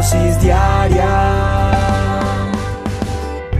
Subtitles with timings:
[0.00, 1.12] dosis diaria.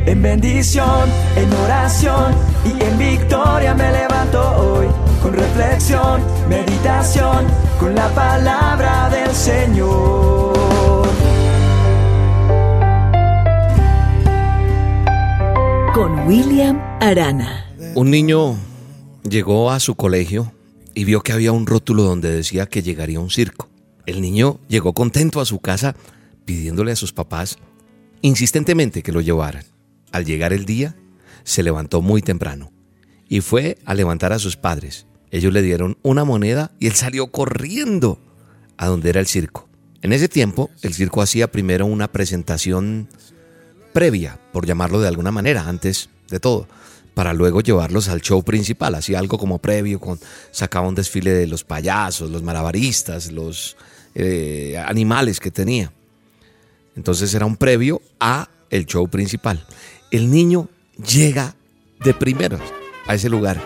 [0.07, 2.35] En bendición, en oración
[2.65, 4.87] y en victoria me levanto hoy.
[5.23, 7.47] Con reflexión, meditación,
[7.79, 11.09] con la palabra del Señor.
[15.93, 17.67] Con William Arana.
[17.95, 18.57] Un niño
[19.29, 20.53] llegó a su colegio
[20.95, 23.69] y vio que había un rótulo donde decía que llegaría un circo.
[24.07, 25.95] El niño llegó contento a su casa
[26.51, 27.59] pidiéndole a sus papás
[28.23, 29.63] insistentemente que lo llevaran.
[30.11, 30.97] Al llegar el día,
[31.45, 32.73] se levantó muy temprano
[33.29, 35.07] y fue a levantar a sus padres.
[35.31, 38.19] Ellos le dieron una moneda y él salió corriendo
[38.79, 39.69] a donde era el circo.
[40.03, 43.09] En ese tiempo, el circo hacía primero una presentación
[43.93, 46.67] previa, por llamarlo de alguna manera, antes de todo,
[47.15, 48.97] para luego llevarlos al show principal.
[48.97, 50.19] Hacía algo como previo, con,
[50.51, 53.77] sacaba un desfile de los payasos, los malabaristas, los
[54.17, 55.93] eh, animales que tenía.
[57.01, 59.65] Entonces era un previo a el show principal
[60.11, 61.55] el niño llega
[62.01, 62.61] de primeros
[63.07, 63.61] a ese lugar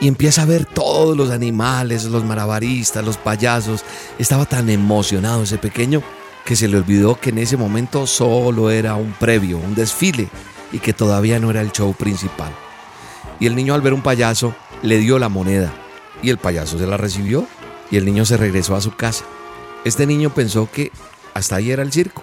[0.00, 3.84] y empieza a ver todos los animales, los marabaristas, los payasos.
[4.18, 6.02] Estaba tan emocionado ese pequeño
[6.44, 10.28] que se le olvidó que en ese momento solo era un previo, un desfile
[10.72, 12.52] y que todavía no era el show principal.
[13.40, 15.72] Y el niño al ver un payaso le dio la moneda
[16.22, 17.46] y el payaso se la recibió
[17.90, 19.24] y el niño se regresó a su casa.
[19.84, 20.92] Este niño pensó que
[21.34, 22.22] hasta ahí era el circo.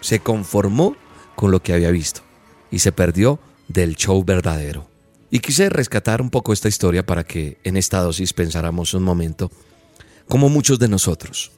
[0.00, 0.96] Se conformó
[1.34, 2.22] con lo que había visto
[2.70, 4.88] y se perdió del show verdadero.
[5.30, 9.50] Y quise rescatar un poco esta historia para que en esta dosis pensáramos un momento,
[10.28, 11.52] como muchos de nosotros,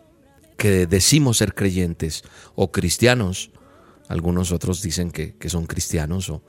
[0.56, 3.50] que decimos ser creyentes o cristianos,
[4.09, 6.42] algunos otros dicen que, son cristianos, o,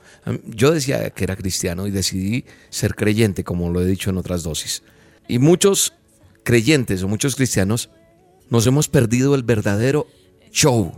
[0.46, 4.42] yo decía que era cristiano y decidí ser creyente, como lo he dicho en otras
[4.42, 4.82] dosis.
[5.28, 5.92] Y muchos
[6.42, 7.90] creyentes o muchos cristianos
[8.48, 10.06] nos hemos perdido el verdadero
[10.50, 10.92] show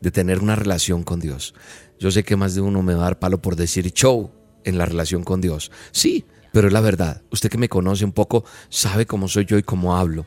[0.00, 1.54] de tener una relación con Dios.
[1.98, 4.30] Yo sé que más de uno me va a dar palo por decir show
[4.64, 5.70] en la relación con Dios.
[5.92, 7.22] Sí, pero es la verdad.
[7.30, 10.26] Usted que me conoce un poco sabe cómo soy yo y cómo hablo.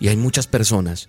[0.00, 1.08] Y hay muchas personas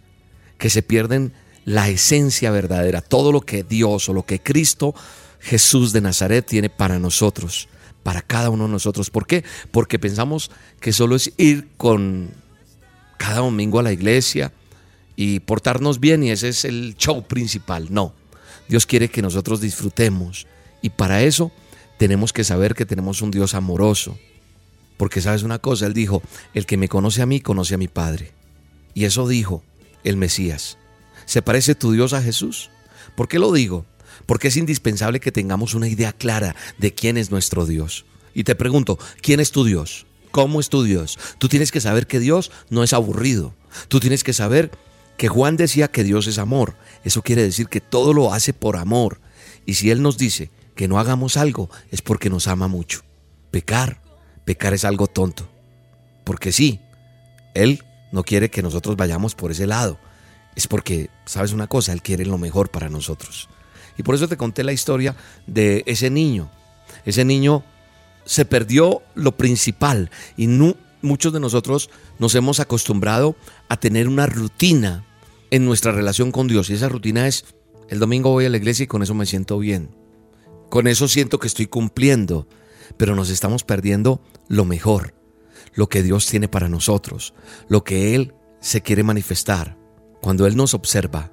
[0.58, 1.34] que se pierden
[1.66, 4.94] la esencia verdadera, todo lo que Dios o lo que Cristo
[5.46, 7.70] Jesús de Nazaret tiene para nosotros,
[8.02, 9.12] para cada uno de nosotros.
[9.12, 9.44] ¿Por qué?
[9.70, 12.32] Porque pensamos que solo es ir con
[13.18, 14.52] cada domingo a la iglesia
[15.16, 17.88] y portarnos bien y ese es el show principal.
[17.90, 18.14] No.
[18.68, 20.48] Dios quiere que nosotros disfrutemos.
[20.82, 21.52] Y para eso
[21.98, 24.18] tenemos que saber que tenemos un Dios amoroso.
[24.98, 26.22] Porque sabes una cosa, Él dijo,
[26.54, 28.32] el que me conoce a mí, conoce a mi Padre.
[28.94, 29.64] Y eso dijo
[30.04, 30.78] el Mesías.
[31.26, 32.70] ¿Se parece tu Dios a Jesús?
[33.16, 33.86] ¿Por qué lo digo?
[34.26, 38.06] Porque es indispensable que tengamos una idea clara de quién es nuestro Dios.
[38.34, 40.06] Y te pregunto, ¿quién es tu Dios?
[40.32, 41.18] ¿Cómo es tu Dios?
[41.38, 43.54] Tú tienes que saber que Dios no es aburrido.
[43.88, 44.72] Tú tienes que saber
[45.18, 46.76] que Juan decía que Dios es amor.
[47.04, 49.20] Eso quiere decir que todo lo hace por amor.
[49.66, 53.02] Y si Él nos dice que no hagamos algo, es porque nos ama mucho.
[53.52, 54.02] Pecar,
[54.44, 55.50] pecar es algo tonto.
[56.24, 56.80] Porque sí,
[57.54, 60.00] Él no quiere que nosotros vayamos por ese lado.
[60.56, 61.94] Es porque, ¿sabes una cosa?
[61.94, 63.50] Él quiere lo mejor para nosotros.
[63.98, 65.16] Y por eso te conté la historia
[65.48, 66.50] de ese niño.
[67.06, 67.64] Ese niño
[68.26, 71.90] se perdió lo principal y no, muchos de nosotros
[72.20, 73.36] nos hemos acostumbrado
[73.70, 75.06] a tener una rutina
[75.52, 76.70] en nuestra relación con Dios.
[76.70, 77.46] Y esa rutina es,
[77.88, 79.96] el domingo voy a la iglesia y con eso me siento bien.
[80.70, 82.48] Con eso siento que estoy cumpliendo.
[82.98, 85.16] Pero nos estamos perdiendo lo mejor,
[85.74, 87.34] lo que Dios tiene para nosotros,
[87.68, 89.78] lo que Él se quiere manifestar.
[90.22, 91.32] Cuando Él nos observa,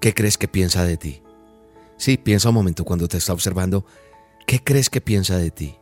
[0.00, 1.22] ¿qué crees que piensa de ti?
[1.96, 3.86] Sí, piensa un momento cuando te está observando,
[4.46, 5.76] ¿qué crees que piensa de ti?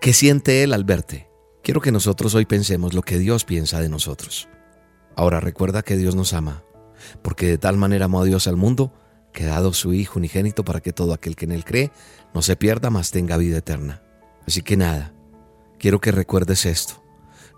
[0.00, 1.27] ¿Qué siente Él al verte?
[1.62, 4.48] Quiero que nosotros hoy pensemos lo que Dios piensa de nosotros.
[5.16, 6.62] Ahora recuerda que Dios nos ama,
[7.22, 8.92] porque de tal manera amó a Dios al mundo,
[9.32, 11.92] que ha dado su Hijo unigénito para que todo aquel que en él cree
[12.34, 14.02] no se pierda, mas tenga vida eterna.
[14.46, 15.12] Así que nada,
[15.78, 17.02] quiero que recuerdes esto.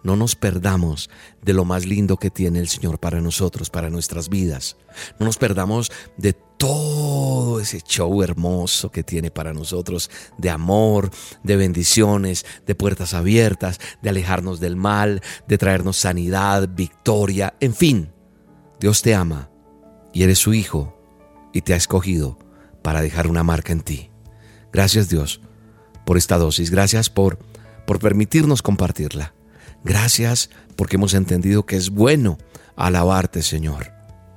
[0.02, 1.10] No nos perdamos
[1.42, 4.76] de lo más lindo que tiene el Señor para nosotros, para nuestras vidas.
[5.18, 11.08] No nos perdamos de todo ese show hermoso que tiene para nosotros de amor,
[11.42, 18.12] de bendiciones, de puertas abiertas, de alejarnos del mal, de traernos sanidad, victoria, en fin.
[18.78, 19.48] Dios te ama
[20.12, 21.00] y eres su hijo
[21.54, 22.38] y te ha escogido
[22.82, 24.10] para dejar una marca en ti.
[24.70, 25.40] Gracias Dios
[26.04, 27.38] por esta dosis, gracias por,
[27.86, 29.32] por permitirnos compartirla.
[29.82, 32.36] Gracias porque hemos entendido que es bueno
[32.76, 33.92] alabarte, Señor.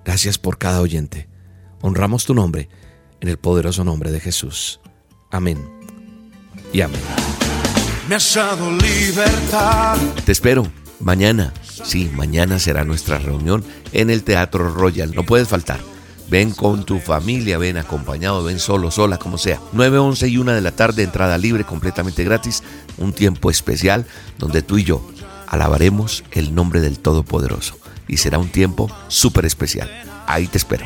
[0.06, 1.33] Gracias por cada oyente.
[1.84, 2.70] Honramos tu nombre
[3.20, 4.80] en el poderoso nombre de Jesús.
[5.30, 5.60] Amén.
[6.72, 7.02] Y amén.
[8.08, 9.98] Me has dado libertad.
[10.26, 10.66] Te espero
[11.02, 11.54] mañana.
[11.62, 15.14] Sí, mañana será nuestra reunión en el Teatro Royal.
[15.14, 15.82] No puedes faltar.
[16.30, 19.60] Ven con tu familia, ven acompañado, ven solo, sola, como sea.
[19.74, 22.64] 9, 11 y 1 de la tarde, entrada libre, completamente gratis.
[22.98, 24.06] Un tiempo especial
[24.38, 25.06] donde tú y yo
[25.48, 27.78] alabaremos el nombre del Todopoderoso.
[28.08, 29.92] Y será un tiempo súper especial.
[30.28, 30.86] Ahí te espero.